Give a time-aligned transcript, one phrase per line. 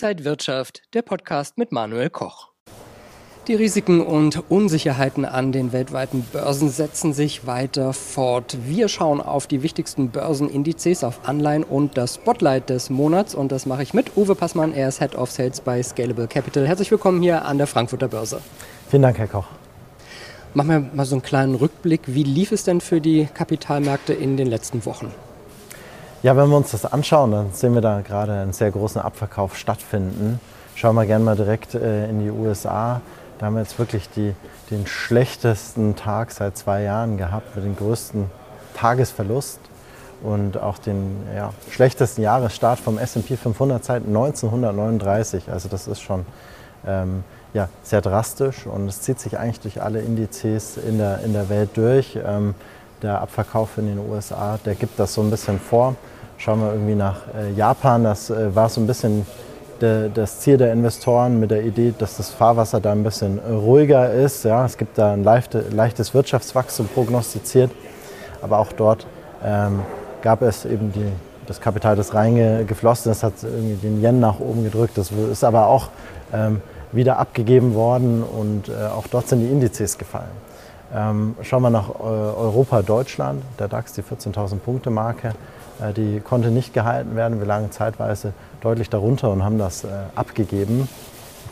[0.00, 2.50] Inside Wirtschaft, der Podcast mit Manuel Koch.
[3.48, 8.56] Die Risiken und Unsicherheiten an den weltweiten Börsen setzen sich weiter fort.
[8.64, 13.34] Wir schauen auf die wichtigsten Börsenindizes, auf Anleihen und das Spotlight des Monats.
[13.34, 14.72] Und das mache ich mit Uwe Passmann.
[14.72, 16.64] Er ist Head of Sales bei Scalable Capital.
[16.64, 18.40] Herzlich willkommen hier an der Frankfurter Börse.
[18.88, 19.46] Vielen Dank, Herr Koch.
[20.54, 22.02] Machen wir mal so einen kleinen Rückblick.
[22.06, 25.12] Wie lief es denn für die Kapitalmärkte in den letzten Wochen?
[26.20, 29.56] Ja, wenn wir uns das anschauen, dann sehen wir da gerade einen sehr großen Abverkauf
[29.56, 30.40] stattfinden.
[30.74, 33.00] Schauen wir gerne mal direkt äh, in die USA.
[33.38, 34.34] Da haben wir jetzt wirklich die,
[34.68, 38.24] den schlechtesten Tag seit zwei Jahren gehabt mit dem größten
[38.74, 39.60] Tagesverlust
[40.20, 45.52] und auch den ja, schlechtesten Jahresstart vom S&P 500 seit 1939.
[45.52, 46.26] Also das ist schon
[46.84, 47.22] ähm,
[47.54, 51.48] ja, sehr drastisch und es zieht sich eigentlich durch alle Indizes in der, in der
[51.48, 52.18] Welt durch.
[52.26, 52.56] Ähm,
[53.02, 55.94] der Abverkauf in den USA, der gibt das so ein bisschen vor.
[56.36, 59.26] Schauen wir irgendwie nach äh, Japan, das äh, war so ein bisschen
[59.80, 64.12] de, das Ziel der Investoren mit der Idee, dass das Fahrwasser da ein bisschen ruhiger
[64.12, 64.44] ist.
[64.44, 67.70] Ja, es gibt da ein leichte, leichtes Wirtschaftswachstum prognostiziert,
[68.42, 69.06] aber auch dort
[69.44, 69.80] ähm,
[70.22, 71.06] gab es eben die,
[71.46, 74.98] das Kapital, das reingeflossen ist, hat irgendwie den Yen nach oben gedrückt.
[74.98, 75.88] Das ist aber auch
[76.32, 76.60] ähm,
[76.92, 80.47] wieder abgegeben worden und äh, auch dort sind die Indizes gefallen.
[80.94, 85.34] Ähm, schauen wir nach äh, Europa, Deutschland, der DAX, die 14.000 Punkte Marke,
[85.80, 87.40] äh, die konnte nicht gehalten werden.
[87.40, 90.88] Wir lagen zeitweise deutlich darunter und haben das äh, abgegeben.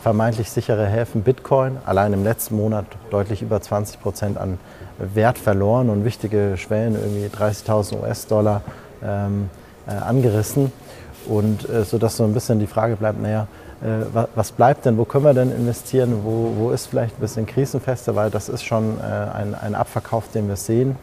[0.01, 4.57] Vermeintlich sichere Häfen Bitcoin, allein im letzten Monat deutlich über 20 Prozent an
[4.97, 8.61] Wert verloren und wichtige Schwellen, irgendwie 30.000 US-Dollar
[9.03, 9.49] ähm,
[9.87, 10.71] äh, angerissen.
[11.27, 13.47] Und äh, sodass so ein bisschen die Frage bleibt, naja,
[14.33, 18.15] was bleibt denn, wo können wir denn investieren, wo, wo ist vielleicht ein bisschen krisenfester,
[18.15, 20.95] weil das ist schon äh, ein, ein Abverkauf, den wir sehen.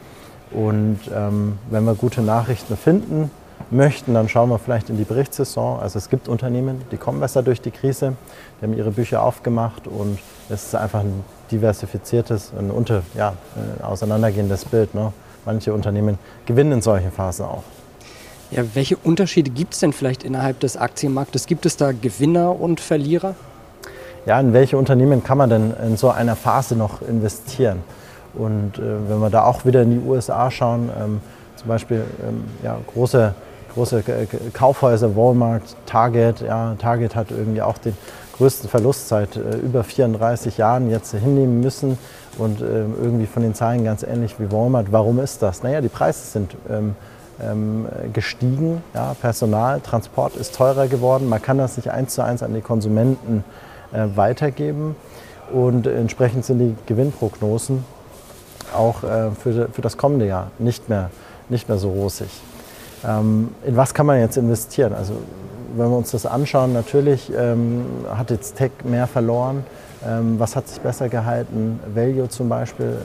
[0.50, 3.30] Und ähm, wenn wir gute Nachrichten finden
[3.70, 5.80] möchten, dann schauen wir vielleicht in die Berichtssaison.
[5.80, 8.14] Also es gibt Unternehmen, die kommen besser durch die Krise,
[8.60, 13.84] die haben ihre Bücher aufgemacht und es ist einfach ein diversifiziertes, ein unter, ja, ein
[13.84, 14.94] auseinandergehendes Bild.
[14.94, 15.12] Ne?
[15.44, 17.64] Manche Unternehmen gewinnen in solchen Phasen auch.
[18.50, 21.46] Ja, welche Unterschiede gibt es denn vielleicht innerhalb des Aktienmarktes?
[21.46, 23.34] Gibt es da Gewinner und Verlierer?
[24.26, 27.82] Ja, in welche Unternehmen kann man denn in so einer Phase noch investieren?
[28.34, 31.20] Und äh, wenn wir da auch wieder in die USA schauen, ähm,
[31.56, 33.34] zum Beispiel ähm, ja, große,
[33.74, 34.02] große
[34.52, 37.96] Kaufhäuser, Walmart, Target, ja, Target hat irgendwie auch den
[38.36, 41.98] größten Verlust seit äh, über 34 Jahren jetzt hinnehmen müssen
[42.38, 44.90] und äh, irgendwie von den Zahlen ganz ähnlich wie Walmart.
[44.90, 45.62] Warum ist das?
[45.62, 46.96] Naja, die Preise sind ähm,
[48.12, 48.82] gestiegen.
[48.94, 51.28] Ja, Personal, Transport ist teurer geworden.
[51.28, 53.44] Man kann das nicht eins zu eins an die Konsumenten
[53.92, 54.96] äh, weitergeben.
[55.52, 57.84] Und entsprechend sind die Gewinnprognosen
[58.74, 61.10] auch äh, für, für das kommende Jahr nicht mehr,
[61.48, 62.28] nicht mehr so rosig.
[63.06, 64.94] Ähm, in was kann man jetzt investieren?
[64.94, 65.14] Also
[65.76, 69.64] wenn wir uns das anschauen, natürlich ähm, hat jetzt Tech mehr verloren.
[70.06, 71.80] Ähm, was hat sich besser gehalten?
[71.94, 72.96] Value zum Beispiel,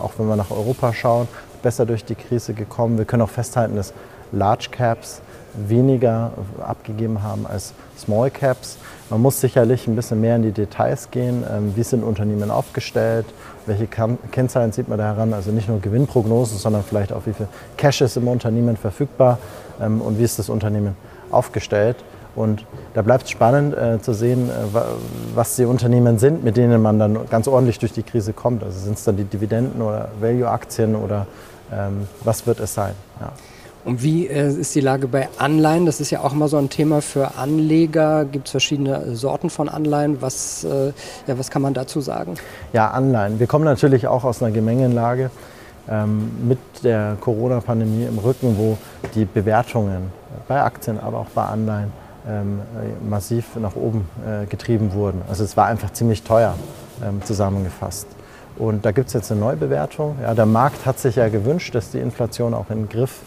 [0.00, 1.28] auch wenn wir nach Europa schauen,
[1.62, 2.98] besser durch die Krise gekommen.
[2.98, 3.92] Wir können auch festhalten, dass
[4.32, 5.22] Large Caps
[5.54, 8.78] weniger abgegeben haben als Small Caps.
[9.10, 11.44] Man muss sicherlich ein bisschen mehr in die Details gehen.
[11.50, 13.26] Ähm, wie sind Unternehmen aufgestellt?
[13.66, 15.34] Welche Kennzahlen sieht man da heran?
[15.34, 19.38] Also nicht nur Gewinnprognosen, sondern vielleicht auch, wie viel Cash ist im Unternehmen verfügbar
[19.80, 20.96] ähm, und wie ist das Unternehmen
[21.30, 21.96] aufgestellt.
[22.34, 24.52] Und da bleibt es spannend äh, zu sehen, äh,
[25.34, 28.62] was die Unternehmen sind, mit denen man dann ganz ordentlich durch die Krise kommt.
[28.62, 31.26] Also sind es dann die Dividenden oder Value-Aktien oder
[31.72, 32.94] ähm, was wird es sein?
[33.20, 33.32] Ja.
[33.84, 35.86] Und wie äh, ist die Lage bei Anleihen?
[35.86, 38.24] Das ist ja auch immer so ein Thema für Anleger.
[38.24, 40.22] Gibt es verschiedene Sorten von Anleihen?
[40.22, 40.92] Was, äh,
[41.26, 42.34] ja, was kann man dazu sagen?
[42.72, 43.40] Ja, Anleihen.
[43.40, 45.30] Wir kommen natürlich auch aus einer Gemengenlage
[45.90, 48.78] ähm, mit der Corona-Pandemie im Rücken, wo
[49.16, 50.12] die Bewertungen
[50.46, 52.01] bei Aktien, aber auch bei Anleihen
[53.08, 55.22] massiv nach oben äh, getrieben wurden.
[55.28, 56.54] Also es war einfach ziemlich teuer
[57.04, 58.06] ähm, zusammengefasst.
[58.56, 60.16] Und da gibt es jetzt eine Neubewertung.
[60.22, 63.20] Ja, der Markt hat sich ja gewünscht, dass die Inflation auch in den Griff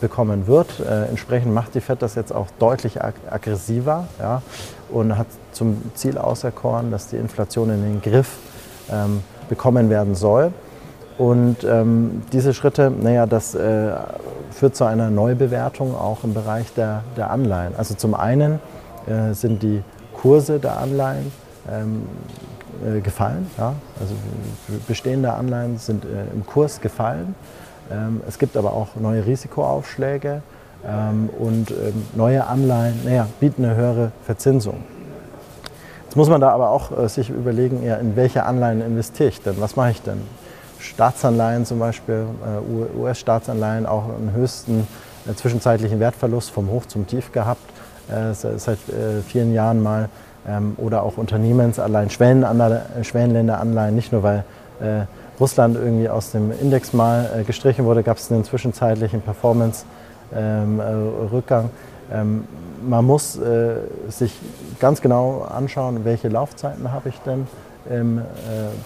[0.00, 0.80] bekommen wird.
[0.80, 4.42] Äh, entsprechend macht die FED das jetzt auch deutlich ag aggressiver ja,
[4.90, 8.36] und hat zum Ziel auserkoren, dass die Inflation in den Griff
[8.90, 10.52] ähm, bekommen werden soll.
[11.18, 13.92] Und ähm, diese Schritte, naja, das äh,
[14.56, 17.74] führt zu einer Neubewertung auch im Bereich der, der Anleihen.
[17.76, 18.58] Also zum einen
[19.06, 19.82] äh, sind die
[20.14, 21.30] Kurse der Anleihen
[21.70, 22.06] ähm,
[22.82, 23.50] äh, gefallen.
[23.58, 23.74] Ja?
[24.00, 24.14] Also
[24.88, 27.34] bestehende Anleihen sind äh, im Kurs gefallen.
[27.92, 30.40] Ähm, es gibt aber auch neue Risikoaufschläge
[30.86, 34.84] ähm, und ähm, neue Anleihen naja, bieten eine höhere Verzinsung.
[36.04, 39.42] Jetzt muss man da aber auch äh, sich überlegen, ja, in welche Anleihen investiere ich
[39.42, 39.60] denn?
[39.60, 40.22] Was mache ich denn?
[40.80, 44.86] Staatsanleihen zum Beispiel, äh, US-Staatsanleihen auch einen höchsten
[45.28, 47.60] äh, zwischenzeitlichen Wertverlust vom Hoch zum Tief gehabt.
[48.08, 48.78] äh, seit
[49.26, 50.08] vielen Jahren mal
[50.46, 54.44] ähm, oder auch Unternehmensanleihen, Schwellenländeranleihen, nicht nur weil
[55.40, 61.70] Russland irgendwie aus dem Index mal gestrichen wurde, gab es einen zwischenzeitlichen Performance-Rückgang.
[62.10, 62.44] Ähm, äh, ähm,
[62.86, 63.40] man muss
[64.10, 64.38] sich
[64.78, 67.46] ganz genau anschauen, welche Laufzeiten habe ich denn
[67.88, 68.20] im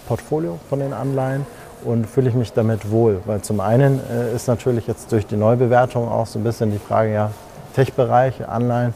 [0.07, 1.45] Portfolio von den Anleihen
[1.85, 3.21] und fühle ich mich damit wohl.
[3.27, 4.01] Weil zum einen
[4.35, 7.31] ist natürlich jetzt durch die Neubewertung auch so ein bisschen die Frage, ja,
[7.75, 8.95] Tech-Bereich, Anleihen,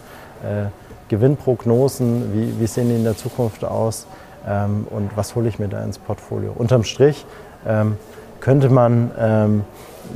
[1.08, 4.06] Gewinnprognosen, wie, wie, sehen die in der Zukunft aus
[4.48, 6.52] ähm, und was hole ich mir da ins Portfolio.
[6.54, 7.26] Unterm Strich
[7.66, 7.96] ähm,
[8.40, 9.64] könnte man ähm,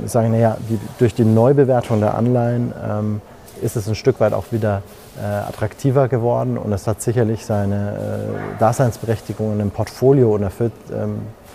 [0.06, 0.56] sagen, naja,
[0.99, 3.20] durch die Neubewertung der Anleihen ähm,
[3.62, 4.82] ist es ein Stück weit auch wieder
[5.20, 7.93] äh, attraktiver geworden und es hat sicherlich seine
[8.56, 11.48] äh, Daseinsberechtigung im Portfolio und erfüllt ähm, äh,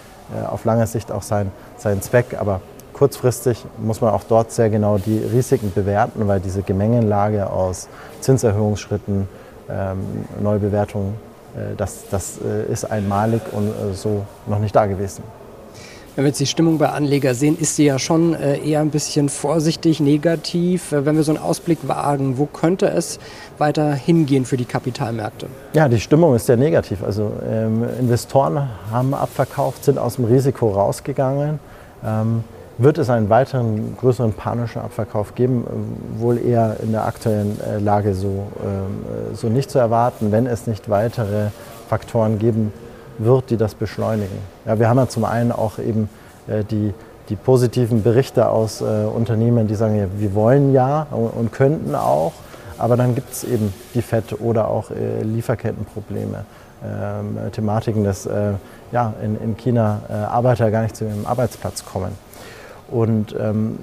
[0.47, 2.37] auf lange Sicht auch sein, seinen Zweck.
[2.39, 2.61] Aber
[2.93, 7.87] kurzfristig muss man auch dort sehr genau die Risiken bewerten, weil diese Gemengenlage aus
[8.21, 9.27] Zinserhöhungsschritten,
[9.69, 9.99] ähm,
[10.41, 11.15] Neubewertungen,
[11.55, 15.23] äh, das, das äh, ist einmalig und äh, so noch nicht da gewesen.
[16.15, 18.91] Wenn wir jetzt die Stimmung bei Anleger sehen, ist sie ja schon äh, eher ein
[18.91, 20.91] bisschen vorsichtig, negativ.
[20.91, 23.17] Äh, wenn wir so einen Ausblick wagen, wo könnte es
[23.57, 25.47] weiter hingehen für die Kapitalmärkte?
[25.73, 27.03] Ja, die Stimmung ist sehr negativ.
[27.03, 31.59] Also ähm, Investoren haben abverkauft, sind aus dem Risiko rausgegangen.
[32.05, 32.43] Ähm,
[32.77, 35.65] wird es einen weiteren größeren panischen Abverkauf geben?
[36.19, 40.67] Wohl eher in der aktuellen äh, Lage so, ähm, so nicht zu erwarten, wenn es
[40.67, 41.47] nicht weitere
[41.89, 42.71] Faktoren geben
[43.49, 44.37] die das beschleunigen.
[44.65, 46.09] Ja, wir haben ja zum einen auch eben
[46.47, 46.93] äh, die,
[47.29, 52.33] die positiven Berichte aus äh, Unternehmen, die sagen, ja, wir wollen ja und, könnten auch,
[52.77, 54.89] aber dann gibt es eben die FED oder auch
[55.21, 56.45] Lieferkettenprobleme.
[56.83, 58.27] Ähm, Thematiken, dass
[58.91, 62.11] ja, in, in China Arbeiter gar nicht zu ihrem Arbeitsplatz kommen.
[62.89, 63.79] Und ähm,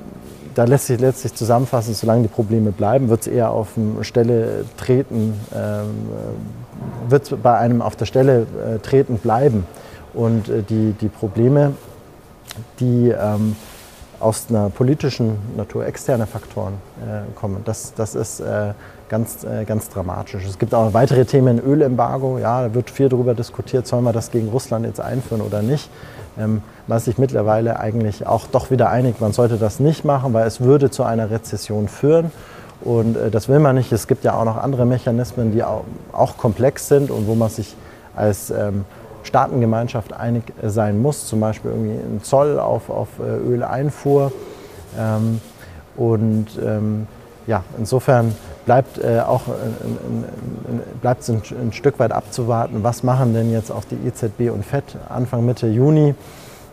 [0.55, 4.65] da lässt sich letztlich zusammenfassen, solange die Probleme bleiben, wird es eher auf eine Stelle
[4.77, 6.09] treten, ähm,
[7.09, 9.67] wird es bei einem auf der Stelle äh, treten bleiben.
[10.13, 11.75] Und äh, die, die Probleme,
[12.81, 13.57] die ähm,
[14.19, 18.75] aus einer politischen Natur, externe Faktoren äh, kommen, das, das ist äh,
[19.11, 20.47] ganz, äh, ganz dramatisch.
[20.47, 24.31] Es gibt auch weitere Themen, Ölembargo, ja, da wird viel darüber diskutiert, soll man das
[24.31, 25.91] gegen Russland jetzt einführen oder nicht.
[26.39, 30.33] Ähm, man ist sich mittlerweile eigentlich auch doch wieder einig, man sollte das nicht machen,
[30.33, 32.31] weil es würde zu einer Rezession führen.
[32.83, 33.93] Und äh, das will man nicht.
[33.93, 37.51] Es gibt ja auch noch andere Mechanismen, die auch, auch komplex sind und wo man
[37.51, 37.77] sich
[38.15, 38.85] als ähm,
[39.25, 44.33] Staatengemeinschaft einig sein muss, zum Beispiel irgendwie ein Zoll auf, auf äh, Öleinfuhr.
[44.99, 45.41] Ähm,
[45.97, 47.07] und ähm,
[47.47, 48.35] ja, insofern
[48.71, 49.43] bleibt äh, auch
[51.03, 54.65] bleibt es ein, ein, Stück weit abzuwarten, was machen denn jetzt auch die EZB und
[54.65, 56.15] FED Anfang Mitte Juni.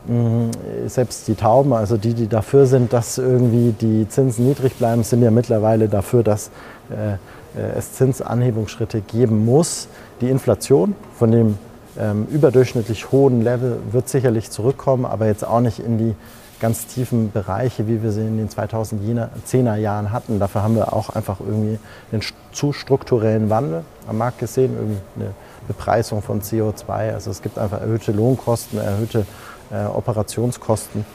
[0.05, 0.51] Mhm,
[0.85, 5.23] selbst die Tauben, also die, die dafür sind, dass irgendwie die Zinsen niedrig bleiben, sind
[5.23, 6.51] ja mittlerweile dafür, dass
[6.91, 7.13] äh,
[7.59, 9.87] äh, es Zinsanhebungsschritte geben muss.
[10.21, 11.57] Die Inflation von dem
[11.99, 16.15] ähm, überdurchschnittlich hohen Level wird sicherlich zurückkommen, aber jetzt auch nicht in die
[16.59, 20.39] ganz tiefen Bereiche, wie wir sie in den 2010er Jahren hatten.
[20.39, 21.79] Dafür haben wir auch einfach irgendwie
[22.11, 22.21] einen
[22.51, 25.33] zu strukturellen Wandel am Markt gesehen, irgendwie eine
[25.67, 27.13] Bepreisung von CO2.
[27.13, 29.25] Also es gibt einfach erhöhte Lohnkosten, erhöhte
[29.71, 31.05] äh, Operationskosten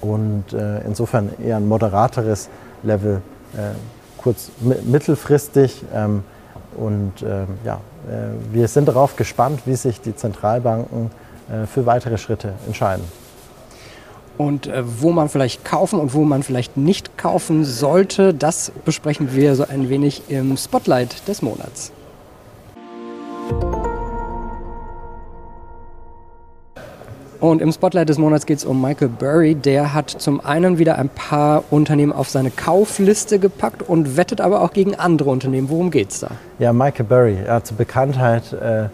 [0.00, 2.48] und äh, insofern eher ein moderateres
[2.82, 3.22] Level
[3.54, 3.74] äh,
[4.18, 5.84] kurz mittelfristig.
[5.94, 6.22] Ähm,
[6.76, 11.10] und ähm, ja, äh, wir sind darauf gespannt, wie sich die Zentralbanken
[11.50, 13.04] äh, für weitere Schritte entscheiden
[14.40, 19.34] und äh, wo man vielleicht kaufen und wo man vielleicht nicht kaufen sollte, das besprechen
[19.34, 21.92] wir so ein wenig im Spotlight des Monats.
[27.38, 29.54] Und im Spotlight des Monats geht es um Michael Burry.
[29.56, 34.62] Der hat zum einen wieder ein paar Unternehmen auf seine Kaufliste gepackt und wettet aber
[34.62, 35.68] auch gegen andere Unternehmen.
[35.68, 36.30] Worum geht es da?
[36.58, 38.88] Ja, Michael Burry er hat zur Bekanntheit äh,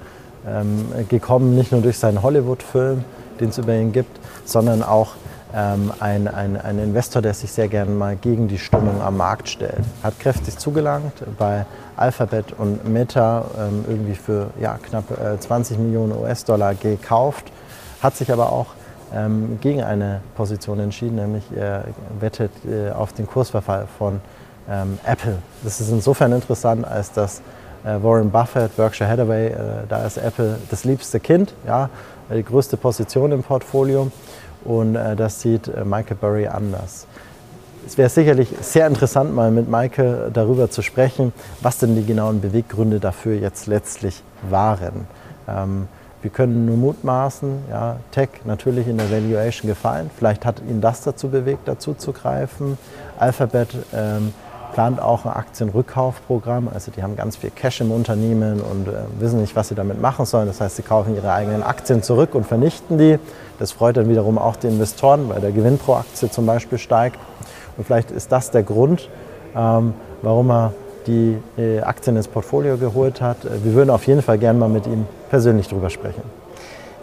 [0.44, 3.04] ähm, gekommen, nicht nur durch seinen Hollywood-Film,
[3.38, 5.14] den es über ihn gibt, sondern auch
[5.56, 9.48] ähm, ein, ein, ein Investor, der sich sehr gerne mal gegen die Stimmung am Markt
[9.48, 9.80] stellt.
[10.02, 11.64] Hat kräftig zugelangt bei
[11.96, 17.46] Alphabet und Meta ähm, irgendwie für ja, knapp äh, 20 Millionen US-Dollar gekauft,
[18.02, 18.66] hat sich aber auch
[19.14, 21.84] ähm, gegen eine Position entschieden, nämlich er
[22.20, 24.20] wettet äh, auf den Kursverfall von
[24.68, 25.38] ähm, Apple.
[25.64, 27.40] Das ist insofern interessant, als dass
[27.82, 29.58] äh, Warren Buffett, Berkshire Hathaway, äh,
[29.88, 31.88] da ist Apple das liebste Kind, ja,
[32.28, 34.10] die größte Position im Portfolio.
[34.66, 37.06] Und äh, das sieht äh, Michael Burry anders.
[37.86, 41.32] Es wäre sicherlich sehr interessant, mal mit Michael darüber zu sprechen,
[41.62, 45.06] was denn die genauen Beweggründe dafür jetzt letztlich waren.
[45.48, 45.86] Ähm,
[46.22, 50.10] wir können nur mutmaßen, ja, Tech natürlich in der Valuation gefallen.
[50.16, 52.76] Vielleicht hat ihn das dazu bewegt, dazu zu greifen.
[53.18, 54.34] Alphabet ähm,
[54.72, 56.68] plant auch ein Aktienrückkaufprogramm.
[56.72, 60.00] Also die haben ganz viel Cash im Unternehmen und äh, wissen nicht, was sie damit
[60.00, 60.46] machen sollen.
[60.46, 63.18] Das heißt, sie kaufen ihre eigenen Aktien zurück und vernichten die.
[63.58, 67.18] Das freut dann wiederum auch die Investoren, weil der Gewinn pro Aktie zum Beispiel steigt.
[67.76, 69.08] Und vielleicht ist das der Grund,
[69.54, 70.72] ähm, warum er
[71.06, 73.38] die äh, Aktien ins Portfolio geholt hat.
[73.62, 76.22] Wir würden auf jeden Fall gerne mal mit ihm persönlich drüber sprechen.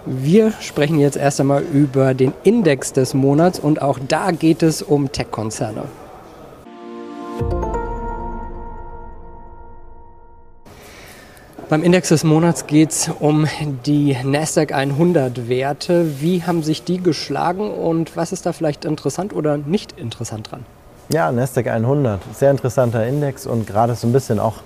[0.06, 4.82] Wir sprechen jetzt erst einmal über den Index des Monats und auch da geht es
[4.82, 5.84] um Tech-Konzerne.
[11.74, 13.48] Beim Index des Monats geht es um
[13.88, 16.22] die Nasdaq 100 Werte.
[16.22, 20.68] Wie haben sich die geschlagen und was ist da vielleicht interessant oder nicht interessant dran?
[21.10, 24.58] Ja, Nasdaq 100, sehr interessanter Index und gerade so ein bisschen auch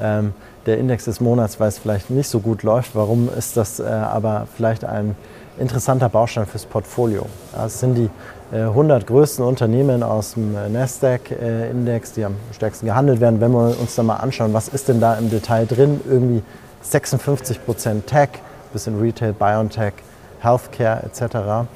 [0.00, 0.32] ähm,
[0.64, 2.94] der Index des Monats, weil es vielleicht nicht so gut läuft.
[2.94, 5.16] Warum ist das äh, aber vielleicht ein
[5.58, 7.26] interessanter Baustein fürs Portfolio?
[7.52, 8.10] Das sind die
[8.52, 13.40] 100 größten Unternehmen aus dem äh, Nasdaq-Index, die am stärksten gehandelt werden.
[13.40, 16.00] Wenn wir uns da mal anschauen, was ist denn da im Detail drin?
[16.08, 16.42] Irgendwie
[16.82, 18.28] 56 Prozent Tech,
[18.72, 19.94] bisschen Retail, Biotech,
[20.40, 21.66] Healthcare etc.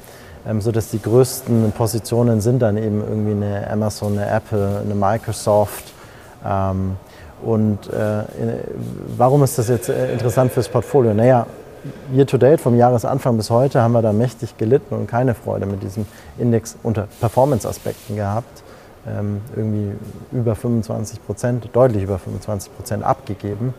[0.47, 5.93] Ähm, sodass die größten Positionen sind dann eben irgendwie eine Amazon, eine Apple, eine Microsoft.
[6.45, 6.95] Ähm,
[7.41, 8.23] und äh,
[9.17, 11.13] warum ist das jetzt äh, interessant fürs Portfolio?
[11.13, 11.45] Naja,
[12.13, 15.65] year to date, vom Jahresanfang bis heute, haben wir da mächtig gelitten und keine Freude
[15.65, 16.05] mit diesem
[16.37, 18.63] Index unter Performance-Aspekten gehabt.
[19.07, 19.93] Ähm, irgendwie
[20.31, 23.73] über 25 Prozent, deutlich über 25 Prozent abgegeben.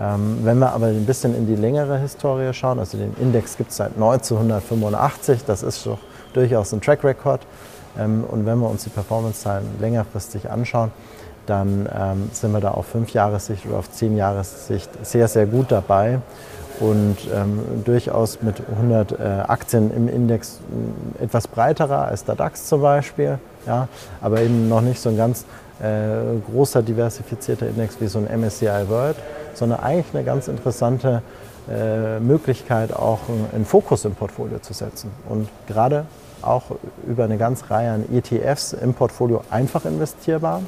[0.00, 3.70] Ähm, wenn wir aber ein bisschen in die längere Historie schauen, also den Index gibt
[3.70, 5.98] es seit 1985, das ist doch
[6.32, 7.40] durchaus ein Track Record.
[7.98, 10.90] Ähm, und wenn wir uns die Performance-Zahlen längerfristig anschauen,
[11.46, 15.70] dann ähm, sind wir da auf fünf Jahressicht oder auf zehn Jahressicht sehr, sehr gut
[15.70, 16.20] dabei
[16.80, 20.60] und ähm, durchaus mit 100 äh, Aktien im Index
[21.20, 23.88] äh, etwas breiterer als der DAX zum Beispiel, ja,
[24.20, 25.44] aber eben noch nicht so ein ganz
[25.80, 29.16] äh, großer diversifizierter Index wie so ein MSCI World,
[29.54, 31.22] sondern eigentlich eine ganz interessante
[31.70, 33.20] äh, Möglichkeit, auch
[33.54, 36.06] einen Fokus im Portfolio zu setzen und gerade
[36.42, 36.64] auch
[37.06, 40.60] über eine ganze Reihe an ETFs im Portfolio einfach investierbar.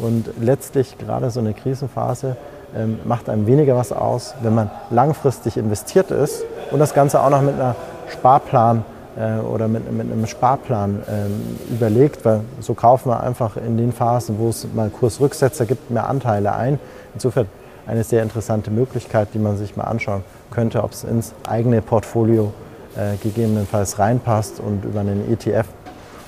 [0.00, 2.36] Und letztlich gerade so eine Krisenphase
[2.76, 7.30] ähm, macht einem weniger was aus, wenn man langfristig investiert ist und das Ganze auch
[7.30, 7.74] noch mit einer
[8.10, 8.84] Sparplan
[9.16, 13.92] äh, oder mit, mit, einem Sparplan ähm, überlegt, weil so kaufen wir einfach in den
[13.92, 16.78] Phasen, wo es mal Kursrücksetzer gibt, mehr Anteile ein.
[17.14, 17.46] Insofern
[17.86, 22.52] eine sehr interessante Möglichkeit, die man sich mal anschauen könnte, ob es ins eigene Portfolio
[22.96, 25.66] äh, gegebenenfalls reinpasst und über einen ETF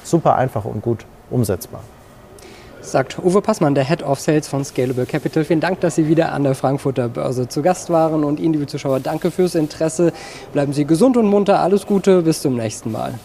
[0.03, 1.81] super einfach und gut umsetzbar
[2.83, 5.45] sagt Uwe Passmann, der Head of Sales von Scalable Capital.
[5.45, 8.67] Vielen Dank, dass Sie wieder an der Frankfurter Börse zu Gast waren und Ihnen, liebe
[8.67, 10.13] Zuschauer, danke fürs Interesse.
[10.53, 11.61] Bleiben Sie gesund und munter.
[11.61, 12.23] Alles Gute.
[12.23, 13.19] Bis zum nächsten Mal.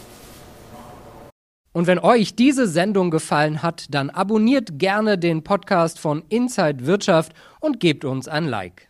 [1.72, 7.32] Und wenn euch diese Sendung gefallen hat, dann abonniert gerne den Podcast von Inside Wirtschaft
[7.60, 8.88] und gebt uns ein Like.